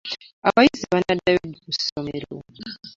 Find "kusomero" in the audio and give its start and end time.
1.65-2.33